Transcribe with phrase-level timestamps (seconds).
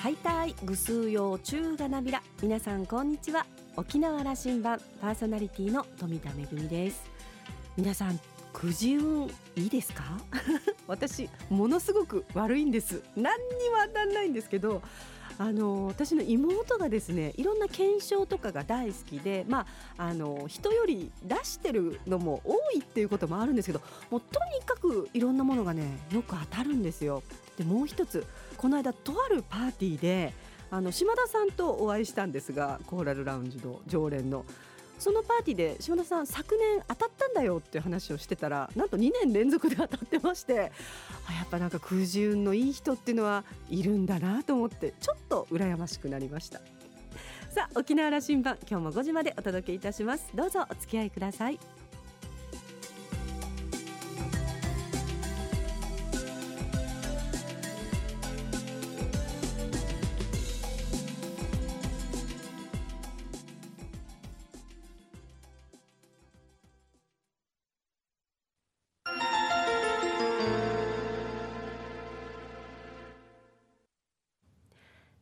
[0.00, 2.22] はいたいぐすうようちゅうがなびら。
[2.40, 3.44] 皆さんこんにちは。
[3.76, 4.80] 沖縄羅針盤。
[4.98, 7.02] パーソナリティの富田恵です。
[7.76, 8.18] 皆さん
[8.50, 9.26] くじ運
[9.56, 10.02] いいですか？
[10.88, 13.02] 私ものすごく悪いんです。
[13.14, 14.80] 何にも当たんないんですけど
[15.36, 19.66] あの私の妹がですねいろんな検証とかが大好きで、ま
[19.98, 27.22] あ、あの人より出してるのも多いっていうこともあるんですけどもうとにかくいろんなものがねよく当たるんですよ。
[27.58, 28.24] でもう一つ
[28.60, 30.34] この間とあるパーティーで
[30.70, 34.44] あの島田さんとお会いしたんですがコーラルラウンジの常連の。
[34.98, 40.72] そのパーティーで島田さん昨年当たったんだよっていう話をしてたらなんと2年連続で当たってまして
[41.26, 46.60] あやっぱなんか空時運のいい人っていうのはいるんだなと思ってちょっと羨ましくなりました。
[47.48, 50.28] さあ沖縄羅針盤今日も5時までお届けいたします。
[50.34, 51.79] どうぞお付き合いください。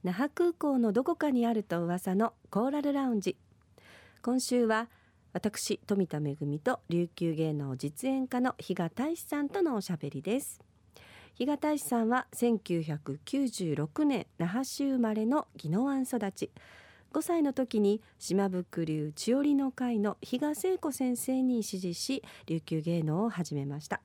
[0.05, 3.37] 那覇空港のどこかにあると噂のコーラルラウンジ。
[4.23, 4.89] 今週は
[5.33, 10.61] 私富田恵と琉球芸能実演家の比嘉大志さんとのおしゃべりです。
[11.35, 16.51] 比嘉大志さんは1996年那覇市生まれの宜野湾育ち。
[17.13, 24.01] 5歳の時に島袋流千織の会の比嘉聖子先生に師事し琉球芸能を始めました。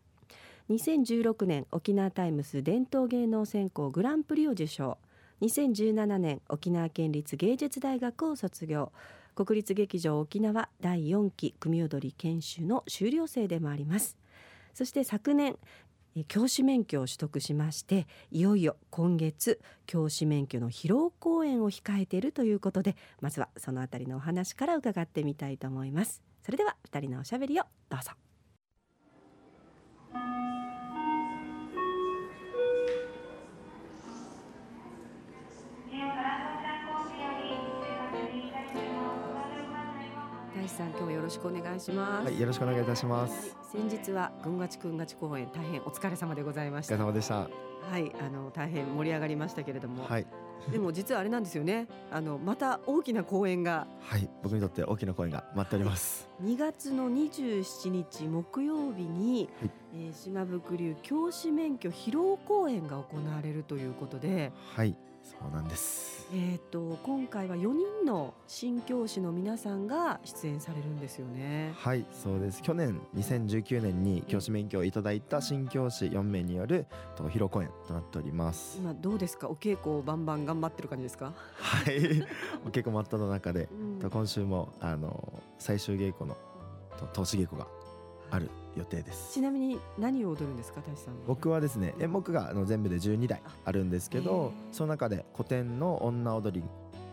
[0.71, 4.97] 2016年沖縄タイムス伝統芸能専攻グランプリを受賞。
[5.43, 8.93] 2017年沖縄県立芸術大学を卒業。
[9.35, 14.15] 国立劇場沖縄第4期組踊り研修の修了生でもあります。
[14.73, 15.57] そして昨年
[16.27, 26.21] 教師免許を取得しましていよいよ今月教師免許の披露公演を控えているということでまずはそのあたりのお話から伺ってみたいと思います。
[26.43, 28.11] それでは2人のおしゃべりをどうぞ。
[40.73, 42.25] さん今日はよろしくお願いします。
[42.25, 43.55] はい、よろしくお願いいたします。
[43.71, 46.97] 先日は群がちくんがち公演大変お疲れ様でございまお疲れした。
[46.97, 47.35] 様でした。
[47.35, 47.47] は
[47.99, 50.25] い、あの大変盛り上がりましたけれども、はい、
[50.71, 51.87] でも実はあれなんですよね。
[52.11, 56.27] あのまた大きな公演がはい、僕にとって大きな声が待っております。
[56.43, 66.27] 2月の27日木曜日に、はいえー島袋流教師免許披露公演が行われるということで、はい、そうなんです。
[66.33, 71.73] えっ、と今回は4人の新教師の皆さんが出演されるんですよね。
[71.77, 72.61] はい、そうです。
[72.61, 78.77] 去年2019年に教師免許をいただいた新教師4名によると披露公演となっております。
[78.79, 79.47] 今どうですか？
[79.49, 81.33] お稽古をバンバン頑張ってる感じですか？
[81.57, 82.25] はい、
[82.71, 86.35] 結構待ったの中で、うんと今週もあの最終稽古の
[86.97, 87.67] と投資稽古が
[88.31, 89.33] ある予定です。
[89.33, 91.15] ちなみに何を踊るんですか、大志さん。
[91.27, 96.67] 僕はですね演目があの全部で12台あるんですけへどーその中で古典の女踊り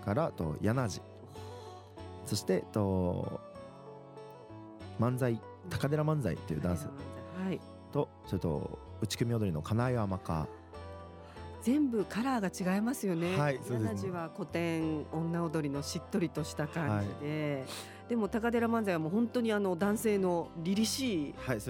[0.04, 1.02] からと柳地
[2.24, 3.40] そしてと
[4.98, 7.60] 漫才高寺漫才というダンスはい。
[7.92, 10.46] とそれと内組踊りの金井天か
[11.62, 13.36] 全部カラーが違いますよね。
[13.36, 17.66] はいねは古典女踊りのしっとりとした感じで、
[18.10, 21.60] でも高寺漫才はもう本当にあの男性の凛々しい感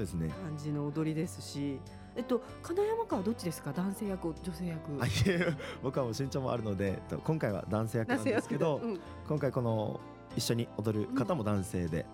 [0.57, 1.79] じの踊りですし、
[2.17, 3.75] えっと金山川はどっちですか？
[3.75, 4.81] 男性役、女性役。
[4.99, 9.01] あいえ僕はもう身長もあるのでと今回は男性役なんですけど、うん。
[9.29, 10.01] 今回この
[10.35, 12.07] 一緒に踊る方も男性で、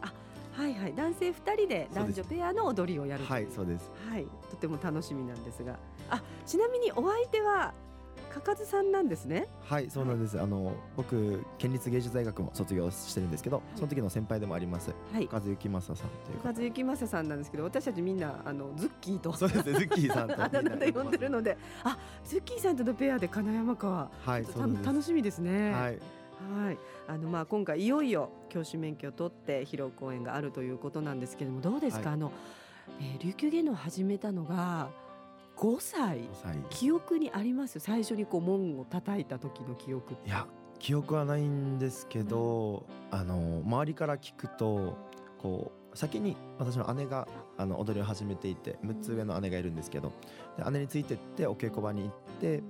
[0.53, 3.92] はいはい、男性二人で男女ペアの踊りをやるとはいそうです。
[4.10, 5.78] はい、とても楽しみなんですが、
[6.10, 7.75] あ、ちなみにお相手は
[8.32, 9.49] かかずさんなんですね。
[9.62, 14.94] はいそうなんです、あの僕県立芸術大学も卒業してるんですけど、その時の先輩でもあります。
[15.12, 15.28] はい。
[15.32, 19.33] 和幸正さんという和幸正さんなんですけど、私たちみんなあのズッキーと。
[19.33, 24.47] そうですね、ズッキーさんと あだ名で呼んでるので、あ、ズッキーさんとのペアで金山川、はい。
[24.84, 25.72] 楽しみですね。
[25.72, 25.98] はい、
[26.63, 26.78] はい、
[27.09, 32.15] あのまあ今回いよいよ教師免許を取って披露公演があるということなんですけれどもどうですか、はい。
[32.15, 32.33] あの、
[33.01, 34.91] えー琉球芸能を始めたのが
[35.56, 36.18] 5歳。
[36.18, 36.56] 5歳。
[36.70, 37.80] 記憶にあります？
[37.80, 40.47] 最初にこう門を叩いた時の記憶いや、
[40.78, 44.97] 記憶はないんですけど、あの周りから聞くと、
[45.38, 47.26] こう先に私の姉が
[47.56, 50.12] あの踊りを始めていて、6つ上の姉がいるんですけど、
[50.58, 52.62] で姉についてってお稽古場に行って、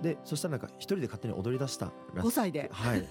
[0.00, 2.70] で、そしたらなんか一人で勝手に踊り出したらし5歳で。
[2.72, 3.06] はい。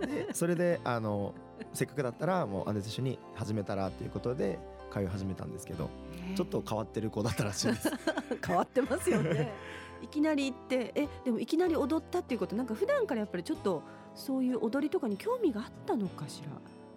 [0.00, 1.34] で、それであの
[1.72, 4.58] せっかくだったらもう姉と一緒に始めたらということで
[4.92, 5.90] 通い始めたんですけど、
[6.36, 7.90] ちょっと変わってる子だったらしいです。
[8.46, 9.52] 変わってますよね。
[10.02, 13.82] いきなり行ってえでもいきなり踊ったっていうことなんか普段からやっぱりちょっと
[14.14, 16.50] そういう踊りとかに興味があったのかしら？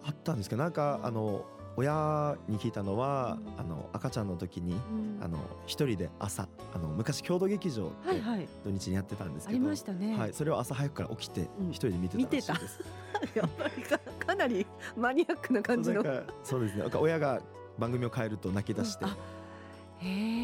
[0.04, 1.44] あったんですけどなんかあの
[1.76, 3.60] 親に聞いたのは、うん。
[3.60, 5.18] あの赤ちゃんの時に、うん。
[5.22, 8.48] あの一人で朝あの昔郷土劇場ってはいはい。
[8.62, 11.70] 土日にやってたんですありけど、ましたね、はい、それを朝早くから起きてうん。
[11.70, 12.80] 一人で見てたらしいです。
[13.34, 14.64] やっぱりかかなり
[14.96, 16.02] マニアックな感じの。
[16.44, 16.82] そうですね。
[16.82, 17.40] なんか親が
[17.78, 19.04] 番組を変えると泣き出して、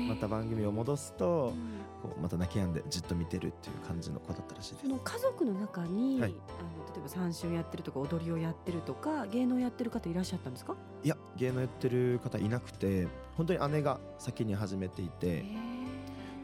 [0.09, 1.79] また番組を戻すとうん。
[2.01, 4.87] こうまた泣き止んでじっと見てるっていう感じの子だったらしいです。
[4.87, 4.89] そ。
[4.89, 6.31] の家族の中に、はい。
[6.31, 10.77] あの例えば三春やってるとか踊りをやってるとか芸能やってる方いらっしゃったんですか？
[11.03, 15.45] いや芸能やってる方いなくて本当に姉が先に始めていへて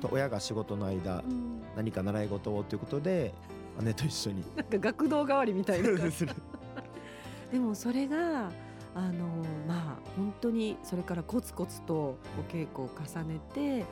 [0.00, 1.62] と親が仕事の間うん。
[1.76, 3.32] 何か習い事をということで
[3.80, 4.44] 姉と一緒に。
[4.56, 5.88] なんか学童代わりみたいな
[7.52, 8.50] でもそれが
[8.94, 9.26] あの
[9.66, 12.16] まあ本当にそれからコツコツとお
[12.48, 13.84] 稽古を重ねて、え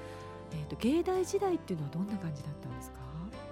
[0.54, 3.02] ー、と芸大時代っていうのはどんな感じだったんですか？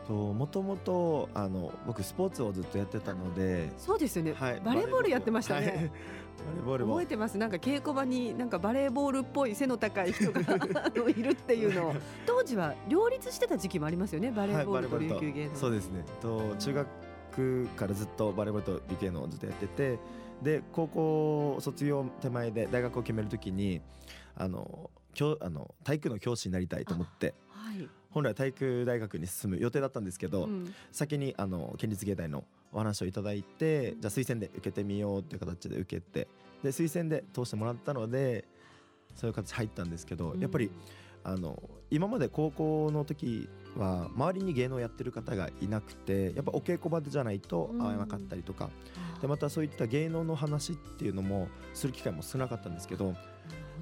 [0.07, 7.37] ともともとあの僕スポーツをずっとやってたので、そうですよね、はい、バレーボールやってましたね、はいバレーボールも覚えてます。
[7.37, 10.41] なんか稽古場になんかバレーボールっぽい背の高い人が
[11.11, 11.95] いるっていうのを。
[12.27, 16.05] 当時は両立してた時期もありますよねバレーボールと琉球芸能、そうですね。
[16.23, 19.99] と中学からずっとバレーボールと理系のをずっとやってて
[20.43, 23.81] で高校卒業手前で大学を決めるときに
[24.37, 27.35] あの教あの体育の教師になりたいと思って
[27.71, 30.75] はい、本来体育大学に進む予定だったんですけど、うん。
[30.91, 36.29] 先にあの県立芸大のお話をいただいてじゃあ推薦で受けてみようっていう形で受けて
[36.63, 38.45] で推薦で通してもらったので
[39.15, 40.71] そういう形入ったんですけど、やっぱり
[41.25, 41.61] あの
[41.91, 48.71] 今まで高校の時は周りに芸能やってる方がいなくてやっぱお稽古場でじゃないと会えなかったりとか、
[49.21, 53.15] でまたそういった芸能の話っていうのもする機会も少なかったんですけど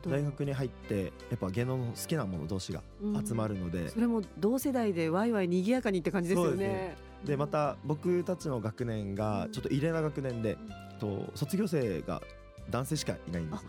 [0.07, 2.83] 大学に入ってやっぱ芸能の好きなもの同士が
[3.27, 7.37] 集まるので、それも同世代でワイワイ賑やかにって感じですよそうですね。
[7.37, 10.57] また僕たちの学年がちょっと異例な学年で、
[11.01, 12.23] と卒業生が
[12.71, 13.69] 男性しかいないんですね。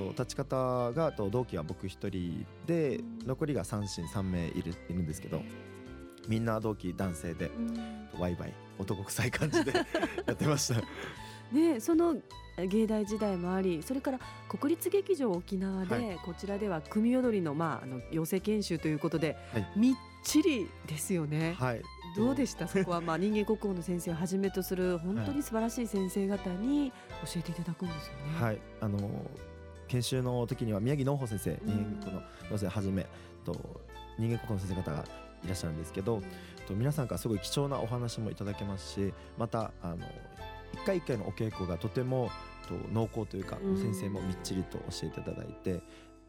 [0.00, 5.42] と立ち方がと同期は僕一人でうん残りが三親3名いるいるんですけど
[6.28, 8.00] みんな同期男性でうん。
[8.18, 9.72] ワイワイ男臭い感じで
[10.26, 10.80] やってました。
[11.52, 12.16] ね、その
[12.58, 16.18] 芸大時代もありそれから国立劇場沖縄で、はい。
[16.24, 19.66] こちらでは組踊りの,、まあ、あの養成研修ということで、はい。
[19.76, 21.54] みっちりですよね。
[21.58, 21.82] はい、
[22.16, 22.68] どうでした？
[22.68, 26.92] そこは、まあ、人間国宝の先生をはじめとする本当に素晴らしい先生方に
[27.24, 28.44] 教えていただくんですよね。
[28.44, 28.98] はい、あの
[29.90, 31.58] 研修の時には宮城農法先生、ん。
[31.64, 33.06] 人間国宝の農生はじめ
[33.44, 33.52] と
[34.18, 35.04] 人間国宝の先生方が
[35.44, 36.22] いらっしゃるんですけど、
[36.68, 39.96] と皆さんからすごい貴重なお話もいただけますしまたあの
[40.72, 42.30] 一回一回のお稽古がとても
[42.68, 43.76] と濃厚というか、うん。
[43.76, 45.80] 先生もみっちりと教えていただいて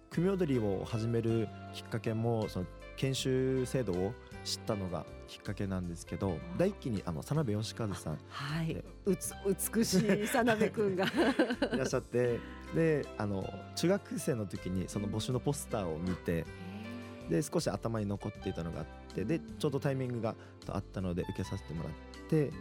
[0.09, 2.65] 組踊りを始めるきっかけもその
[3.01, 4.13] 研修制度を
[4.43, 8.67] 知ったのがきっかけなんですけど第一期にあの佐鍋義和さんはい。
[8.67, 9.33] で、うつ
[9.73, 11.05] 美しい佐鍋くんが。
[11.73, 12.39] いらっしゃって
[12.75, 16.45] であの中学生の時にその募集のポスターを見て
[17.27, 20.35] で少し頭に残っていたのがあってでちょうどタイミングが
[20.67, 21.93] あったので受けさせてもらっ
[22.29, 22.51] てで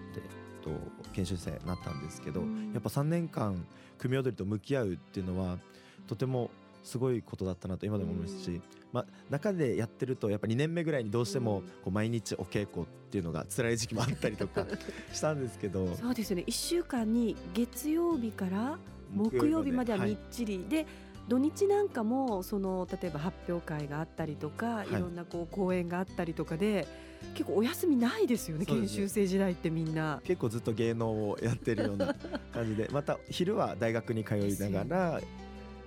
[0.63, 0.71] と
[1.13, 2.73] 研修生になったんですけど、うん。
[2.73, 3.67] やっぱ3年間
[3.99, 5.59] 組踊りと向き合うっていうのは
[6.07, 6.51] とても
[6.83, 8.63] すごいことだったなと今でも思いますし、うん。
[8.93, 11.67] まあ、中でやってるとやっぱ2年目ぐらいにどうしてもうん。
[11.67, 14.67] こう毎日お稽古っていうのが辛い時期もあったりとか
[15.13, 15.95] したんですけど。
[15.97, 16.45] そうですよね。
[16.47, 18.79] 1週間に月曜日から
[19.15, 19.93] 木曜日まで。
[19.93, 20.87] はみっちり、で
[21.29, 24.89] 土日なんかもその例えば発表会があったりとか、い。
[24.89, 26.87] い、ろんなこう講演があったりとかで
[27.35, 28.89] 結構お休みないですよねね。
[28.89, 30.21] 修生時代ってみんな。
[30.25, 32.15] 結構ずっと芸能をやってるような
[32.53, 32.89] 感じで。
[32.93, 35.21] また昼は大学に通いながら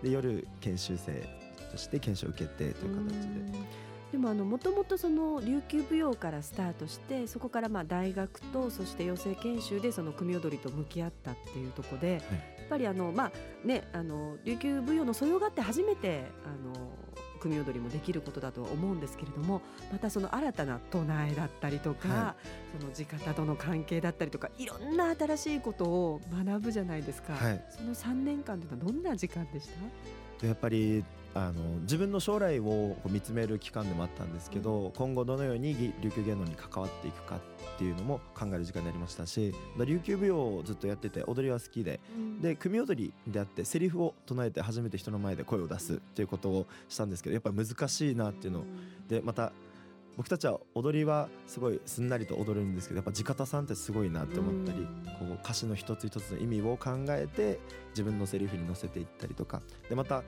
[0.03, 1.27] で夜研修生
[1.72, 3.27] として研修を受けてという形で。
[3.27, 3.51] うん。
[4.12, 12.22] でもあのもともとその琉球舞踊からスタートしてそこからまあ大学とそして養成研修でその組踊りと向き合ったっていうところで、やっ
[12.69, 13.31] ぱりあのまあ
[13.67, 16.91] ねあの琉球舞踊の素養があって初めてあの
[17.43, 22.35] 組踊りもできることだとは思うんですけれどもまたその新たな唱えだったりとか、は
[22.79, 27.65] その地方との関係だったりとかいろんな新しいことを学ぶじゃないですか、はい。
[27.69, 29.73] その3年間というのはどんな時間でした？
[30.41, 31.03] でやっぱり
[31.35, 41.99] あの自分の将来を見つめる期間でもあったんですけど、今後どのようにぎ琉球芸能に関わっていくかっていうのも考える時間になりましたしだ琉球舞踊をずっとやってて踊りは好きで
[42.41, 48.59] で組踊りであってセリフを唱えて初めて人の前で声を出すっていうことをしたんですけどやっぱり難しいなっていうの。
[48.59, 48.63] を
[49.07, 49.51] でまた
[50.15, 54.85] 僕たちは踊りはすごいすんなりと踊るんですけどやっぱ地方さんってすごいなって思ったりうん。
[54.85, 57.59] こう歌詞の一つ一つの意味を考えて
[57.89, 59.61] 自分のセリフに乗せていったりとか。
[59.89, 60.23] でまた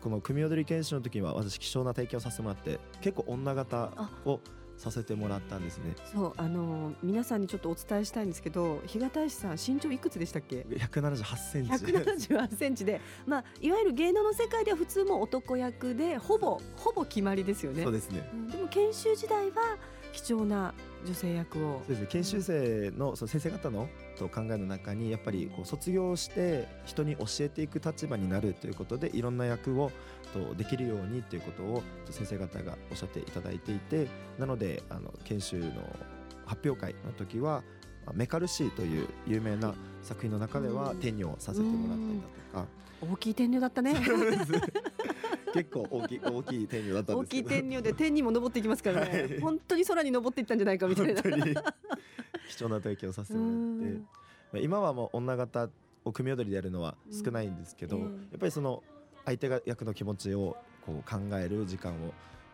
[0.00, 3.92] この組踊り研修の時には私貴重な体験をさせてもらって結構女型
[4.24, 4.40] を
[4.80, 5.94] させてもらったんですね。
[6.10, 11.70] そうあの皆さんにちょっとお伝えしたいんですけど日賀大使さん身長いくつでしたっけ？178センチ。
[11.70, 17.82] 178センチでまあいわゆる芸能の世界では普通も男役でほぼほぼ決まりですよね。
[17.82, 19.76] そうですね、うん、でも研修時代は
[20.12, 20.72] 貴重な
[21.04, 21.78] 女性役を。
[21.80, 22.06] そうですね。
[22.10, 23.88] 研修生のその先生方の
[24.18, 29.90] と考えの中にやっぱりこう卒業して人に教えていく立場になるということでいろんな役を
[30.32, 34.06] とできるようにということを先生方がおっしゃっていただいていて
[34.38, 35.66] なのであの研修の
[36.46, 37.62] 発表会の時は
[38.14, 42.80] メカルシーという有名な作品の中では天女をさせてもらったりだとか。
[43.02, 43.94] 大きい天女だったね
[45.52, 51.22] 結構大きい大きい天女だった大きいで天にも登っていきますからね、はい、本当に空に登っていったんじゃないかみたいな。
[51.22, 53.92] 貴重な体験をさせてもらっ
[54.52, 54.64] て。
[54.64, 55.70] 今はもう女形
[56.04, 58.02] を組踊りでやるのは少ないんですけど、うん。
[58.02, 58.82] えー、やっぱりその
[59.24, 62.12] 相手が役の気持ちをこう考える時間を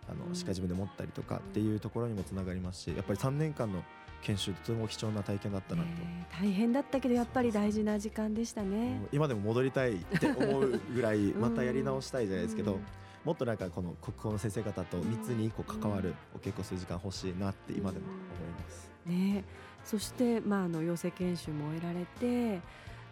[0.09, 3.83] あのしっかり自分で持ったりとかっていうところにもつながりますしやっぱり3年間の
[4.23, 9.01] 研修とても貴重な体験だったなと、えー、大変だったけどやっぱり大事な時間でしたね。
[9.13, 12.79] 今でも戻りたいって思うぐらいまたやり直したいじゃないですけど、
[13.25, 18.91] もっとなんかこの国語の先生方と密にこう関わるお稽古する時間欲しいなって今でも思います。
[19.07, 19.45] ね、
[19.85, 22.61] そして、まあ、あの養成研修も終えられて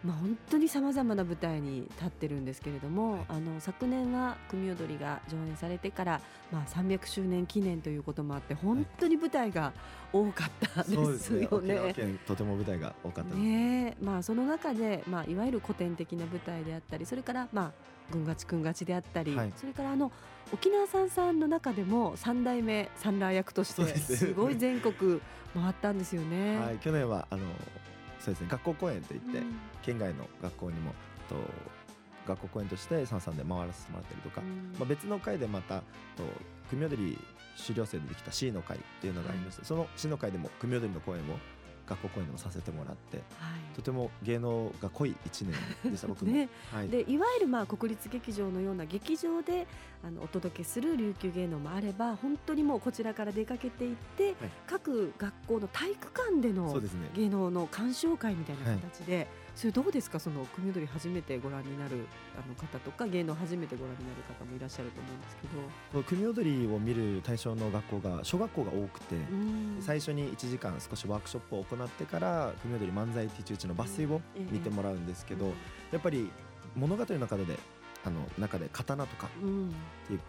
[0.03, 6.21] まあ、本当にさまざまな舞台に立ってるんですけれども、はい、あの昨年は組踊りが上演されてから、
[6.51, 9.73] まあ、300周年記念ということもあって本当に舞台が
[10.13, 11.75] 多かったですよね。
[11.75, 12.19] はい、ね。
[12.27, 17.71] とても舞台が多かったねまあ、その中で、まあ、いわゆる古典的な舞台であったりそれから、まあ、
[18.11, 20.11] 軍がちくんがちであったり、はい、それからあの
[20.53, 25.19] 沖縄さんさんの中でも3代目サンラー役としてすごい全国
[25.53, 26.59] 回ったんですよね。
[26.59, 27.43] はい、去年はあの
[28.25, 28.47] そうですね。
[28.49, 30.93] 学校公演といって、うん、県外の学校にも
[31.29, 31.35] と
[32.27, 35.81] 学校公演として三々で回らせてもらったりとか、うん、まあ、別の会でまた
[36.17, 36.23] と
[36.71, 37.19] 組踊り
[37.55, 41.37] 修了生でできた C の会っていうのがありまして、その C の会でも組踊りの公演を
[41.87, 43.23] 学校公演でもさせてもらって、は
[43.73, 45.45] い、とても芸能が濃い1
[45.83, 46.49] 年でした 僕も、ね。
[46.71, 49.67] はい、でいわゆるまあ国立劇場のような劇場で
[50.03, 54.35] あのお届けする琉球芸能もあれば本当にもうこちらから出かけていって、はい、
[54.67, 56.81] 各学校の体育館での
[57.15, 59.44] 芸能の鑑賞会みたいな形で。
[59.55, 60.19] それどうですか？
[60.19, 65.47] その組踊り初めてご覧になるあの方とか芸能初めてご覧になる方もいらっしゃると思うんですけ
[65.97, 66.03] ど。
[66.03, 69.15] 組踊りを見る対象の学校が小学校が多くて
[69.79, 74.21] 最初に1時間少しワークショップを行ってから組踊り漫才ティチューチの抜粋を
[74.51, 75.53] 見てもらうんですけど、
[75.91, 76.29] やっぱり
[76.75, 77.45] 物語の中で
[78.03, 79.29] あの中で刀とかっ
[80.07, 80.19] ていう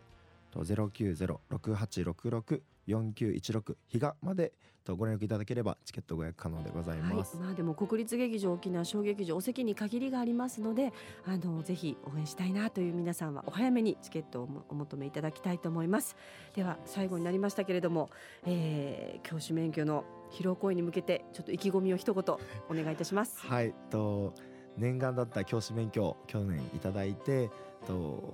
[0.51, 4.53] と090-6866 4916比嘉まで
[4.87, 10.93] とご連絡いただければチケットご予約可能でございます、はい、まあでも国立劇場沖縄小劇場お席に限りがありますので
[11.25, 16.15] あのぜひ応援したいなという皆さんはお早めにチケットをお求めいただきたいと思います。
[16.55, 18.09] では最後になりましたけれども、
[18.45, 22.23] えー、教師免許の披露公演に向けてちょっと意気込みを一言
[22.69, 23.45] お願いいたします。
[23.45, 23.73] はい。
[23.89, 24.33] と
[24.77, 27.49] 念願だった教師免許去年いただいて
[27.85, 28.33] と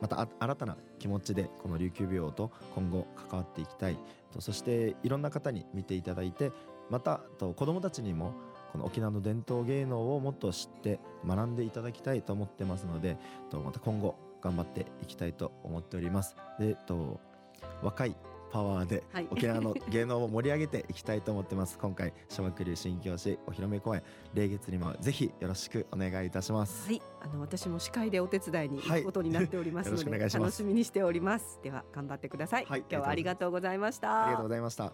[0.00, 3.98] また新たな気持ちでこの琉球舞踊と今後関わっていきたい
[4.38, 6.52] そしていろんな方に見ていただいて
[6.90, 8.32] また子どもたちにも
[8.72, 13.16] この沖縄の伝統芸能をもっと知って学んでいただきたいと思ってますので
[13.52, 16.36] また今後頑張っていきたいと思っております。
[16.58, 16.76] で
[17.82, 18.16] 若い
[18.50, 19.28] パワーではい。
[19.30, 21.78] 沖縄の芸能を盛り上げていきたいと思ってます。
[21.80, 24.02] 今回小学流新教師お披露目公演
[24.34, 26.88] 霊月にもぜひよろしくお願いいたします。
[26.88, 31.60] はい、あの私も司会でお手伝いに行くことになっておりますので、願い楽しみにしております。
[31.62, 32.66] では頑張ってください。
[32.66, 32.80] はい。
[32.80, 34.24] 今日はありがとうございました。
[34.24, 34.92] ありがとうございました。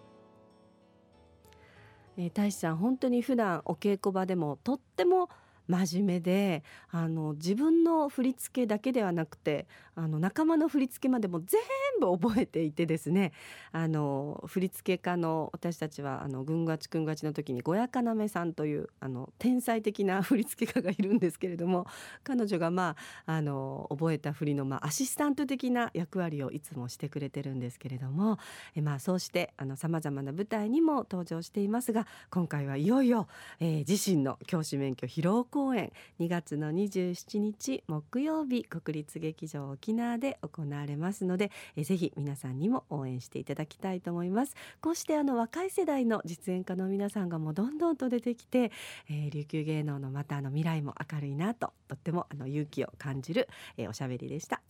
[2.19, 5.29] えー大志さん本当に普段お稽古場でもとっても
[5.69, 11.61] 真面目であの自分の振り付けだけではなくてあの仲間の振り付けまでも全
[12.00, 13.33] 部覚えていてですね。
[13.73, 21.87] あの振り付け家の私たちはあのぐんがちくんがちの時にごやかなめさんというあの天才的な振り付け家がいるんですけれども
[22.23, 28.38] 彼女がまああの覚えた振りの、まあ、アシスタント的な役割をいつもしてくれてるんですけれども
[28.75, 33.26] えまあそうしてさまざまな舞台にも登場していますが今回はいよいよ、
[33.61, 44.57] えー自身の教師免許披露公演2月の27日木曜日国立劇場沖縄で行われますので、えーぜひ皆さんにも応援していただきたいと思います。
[44.81, 48.73] こうしてあの若い世代の実演家の皆さんがもうどんどんと出てきて、
[49.09, 54.61] えー琉球芸能のまたあの未来も明るいなととってもあの勇気を感じる、えーおしゃべりでした。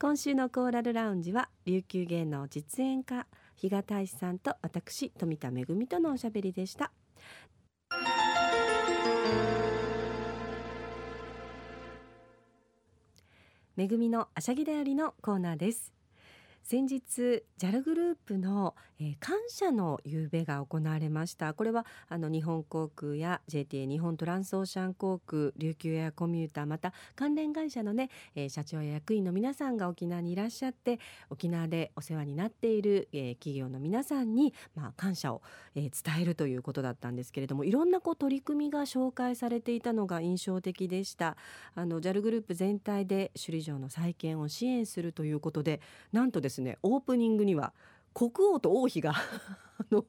[0.00, 3.26] 今週のコーラルラウンジは琉球芸能実演家
[3.56, 6.90] 比嘉大志さんと私富田恵とのおしゃべりでした。
[13.82, 15.99] 恵のあしゃぎだよりのコーナーです。
[16.62, 21.52] 先日 JAL グループの、えー感謝の夕べが行われました。
[21.54, 35.42] これはあの日本航空や JTA 日本トランスオーシャン航空琉球エアコミューターまた関連会社のね、えー社長や役員の皆さんが沖縄にいらっしゃって沖縄でお世話になっている、えー企業の皆さんに、まあ、感謝を、
[35.74, 41.36] えー伝えるということだったんですけれどもいろんなこう取り組みが紹介されていたのが印象的でした。
[41.74, 45.80] あの JAL グループ全体で首里城の再建を支援するということで
[46.12, 47.72] なんとですねオープニングには
[48.12, 49.14] 国王と王妃が
[49.90, 50.04] の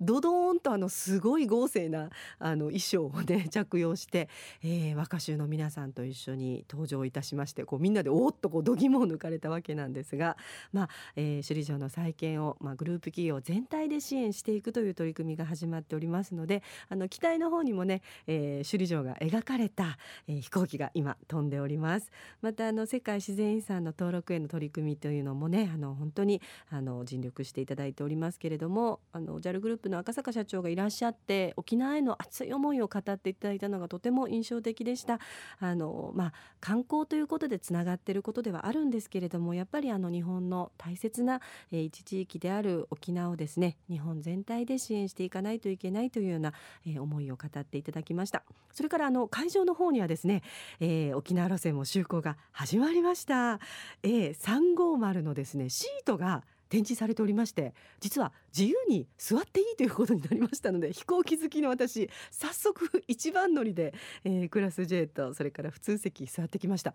[0.00, 4.28] ドドーンとあのすごい豪勢なあの衣装をね 着用して、
[4.62, 10.36] えー若衆の皆さんと一緒に登場いたしましてこうみんなでおっとこう度肝を抜かれたわけなんですが、
[10.72, 22.10] まあえー首里城の再建を、まあ、グループ企業全体で支援していくという取り組みが始まっておりますのであの機体の方にもね、えー首里城が描かれた、えー飛行機が今飛んでおります。
[22.42, 35.18] またあの世界自然遺産の登録への取り組みというのもねあの本当にあの尽力していただいておりますけれどもあの JAL グループの赤坂社長がいらっしゃって沖縄への熱い思いを語っていただいたのがとても印象的でした。
[35.58, 41.40] あの、まあ、観光ということでつながっていることではあるんですけれどもやっぱりあの日本の大切な、
[41.72, 46.52] え一地域である沖縄をですね日本全体で支援していかないといけないというような、
[46.86, 48.44] え思いを語っていただきました。
[48.72, 50.42] それからあの会場の方にはですね、
[50.80, 53.58] えー沖縄路線も就航が始まりました、
[54.02, 66.94] えー、350のですねシートが展示されておりまして実は自由に座っていいということになりましたので飛行機好きの私早速一番乗りで、えークラス J とそれから普通席座ってきました。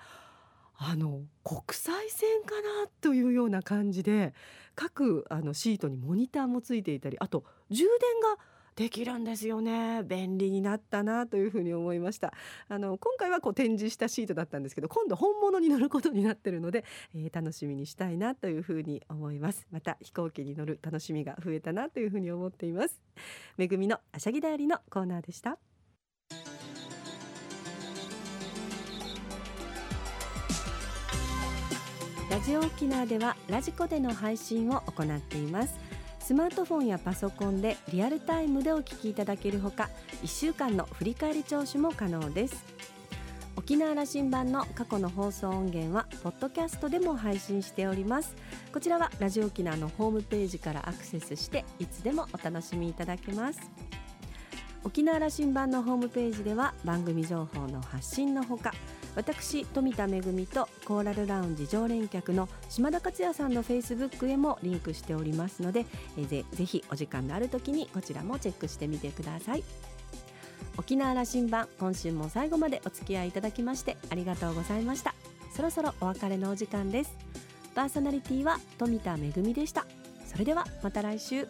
[0.81, 4.33] あの国際線かなというような感じで
[4.75, 7.89] 各あのシートにモニターもついていたりあと充電
[8.37, 8.41] が
[8.79, 10.03] できるんですよね。
[10.03, 12.33] 便利になったなというふうに思いました。
[12.69, 19.67] あの今回はこう展示したシートだったんですけど今度本物に乗ることになってるので、えー楽しみにしたいなというふうに思います。
[19.69, 23.01] また飛行機に乗る楽しみが増えたなというふうに思っています。
[23.57, 25.57] めぐみのあしゃぎだよりのコーナーでした。
[32.31, 35.88] ラジオ沖縄ではラジコでの配信を行っています。
[36.29, 39.89] スマートフォンやパソコンでリアルタイムでお聞きいただけるほか
[40.21, 42.63] 1週間の振り返り聴取も可能です。
[43.55, 48.35] 沖縄羅針盤の過去の放送音源はポッドキャストでも配信しております。
[48.71, 53.59] こちらはラジオ沖縄のホームページからアクセスしていつでもお楽しみいただけます。
[54.83, 58.71] 沖縄羅針盤のホームページでは番組情報の発信のほか
[59.19, 65.85] 私富田恵とコーラルラウンジ常連客の島田克也さんのフェイスブックへもリンクしておりますので
[66.17, 69.63] えーぜぜひお時間のある時にこちらもチェックしてみてください。
[70.77, 75.13] 沖縄羅針盤今週も最後までお付き合いいただきましてありがとうございました。
[75.53, 77.13] そろそろお別れのお時間です。
[77.75, 79.85] パーソナリティは富田恵でした。
[80.25, 81.45] それではまた来週。